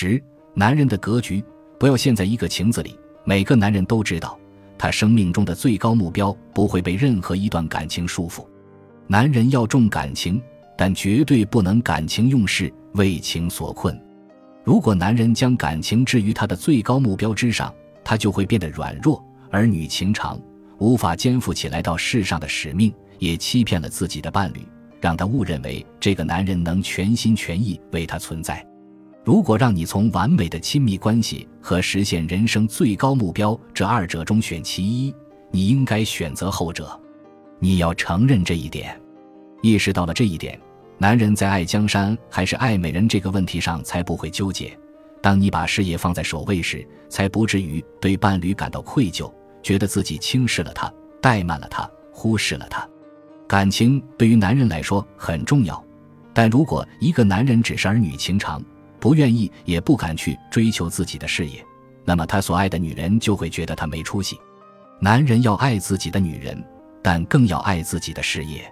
[0.00, 0.22] 十，
[0.54, 1.42] 男人的格局
[1.76, 2.96] 不要陷在一个情子里。
[3.24, 4.38] 每个男人都知道，
[4.78, 8.46] 他生命中的最高目标不会被任何一段感情束缚。
[9.08, 10.40] 男人要重感情，
[10.76, 14.00] 但绝对不能感情用事，为情所困。
[14.62, 17.74] 如果男人将感情置于他的最高目标之上，
[18.04, 19.20] 他就会变得软弱、
[19.50, 20.40] 儿女情长，
[20.78, 24.60] 无法肩负起来到世上的使命，也欺骗了自己的伴侣，
[25.00, 28.64] 让他误认为这个男人能全心全意为他存在。
[29.24, 35.14] 如果让你从完美的亲密关系和实现人生最高目标这二者中选其一，
[35.50, 36.98] 你应该选择后者。
[37.58, 38.98] 你要承认这一点，
[39.62, 40.58] 意识到了这一点，
[40.96, 44.78] 男人在爱江山还是爱美人这个问题上才不会纠结。
[45.20, 49.30] 当你把事业放在首位时，才不至于对伴侣感到愧疚，
[49.62, 52.88] 觉得自己轻视了他、怠慢了他、忽视了他。
[53.48, 55.84] 感情对于男人来说很重要，
[56.32, 58.62] 但如果一个男人只是儿女情长，
[59.00, 61.64] 不愿意也不敢去追求自己的事业，
[62.04, 64.38] 那么他所爱的女人就会觉得他没出息。
[65.00, 66.62] 男人要爱自己的女人。
[67.00, 68.70] 但更要爱自己的事业。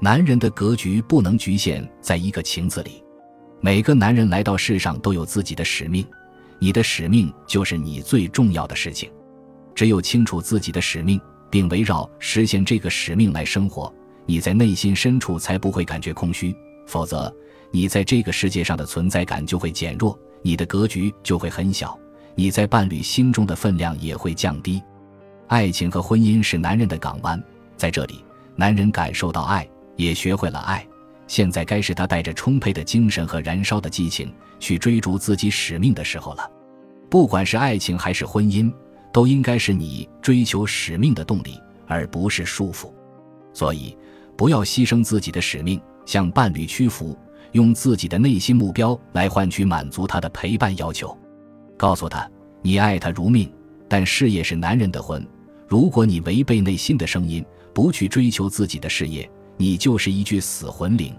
[0.00, 3.02] 男人的格局不能局限在一个情字里。
[3.60, 6.06] 每个男人来到世上都有自己的使命，
[6.58, 9.10] 你的使命就是你最重要的事情。
[9.74, 13.92] 只有清楚自己的使命，并围绕实现这个使命来生活，
[14.24, 16.54] 你在内心深处才不会感觉空虚。
[16.86, 17.34] 否则，
[17.70, 21.98] 你在这个世界上的存在感就会减弱，你的格局就会很小，
[22.34, 24.82] 你在伴侣心中的分量也会降低。
[25.48, 27.42] 爱情和婚姻是男人的港湾。
[27.76, 30.86] 在这里，男人感受到爱，也学会了爱。
[31.26, 36.50] 现在该是他带着充沛的精神和燃烧的激情去追逐自己使命的时候了。
[37.10, 38.72] 不管是爱情还是婚姻，
[39.12, 42.92] 都应该是你追求使命的动力，而不是束缚。
[43.52, 43.96] 所以，
[44.36, 47.16] 不要牺牲自己的使命，向伴侣屈服，
[47.56, 51.16] 用自己的内心目标来换取满足他的陪伴要求。
[51.76, 52.30] 告诉他，
[52.62, 53.50] 你爱他如命，
[53.88, 55.26] 但事业是男人的魂。
[55.66, 61.14] 如果你违背内心的声音，不去追求自己的事业，你就是一具死魂灵。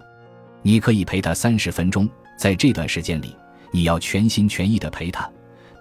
[0.61, 3.35] 你可以陪他三十分钟，在这段时间里，
[3.71, 5.29] 你要全心全意的陪他，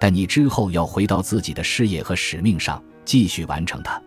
[0.01, 4.01] 但你之后要回到自己的事业和使命上，继续完成它。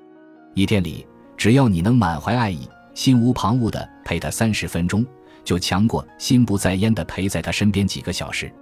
[0.55, 1.05] 一天里，
[1.37, 5.05] 只要你能满怀爱意、心无旁骛的陪他三十分钟，
[5.49, 8.53] 就强过心不在焉的陪在他身边几个小时。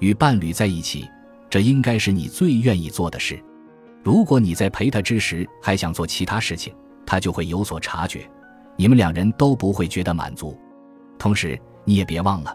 [0.00, 1.08] 与伴侣在一起，
[1.48, 3.40] 这应该是你最愿意做的事。
[4.02, 6.74] 如果你在陪他之时还想做其他事情，
[7.06, 8.28] 他就会有所察觉，
[8.74, 10.58] 你们两人都不会觉得满足。
[11.20, 12.52] 同时，你也别忘了，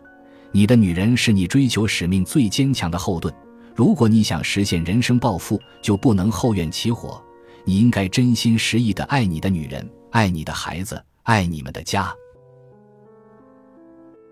[0.51, 3.34] 你的女人是你追求使命最坚强的后盾。
[3.73, 7.23] 如果你想实现人生抱负，就不能后院起火。
[7.63, 12.13] 你应该真心实意的爱你的女人，爱你的孩子，爱你们的家。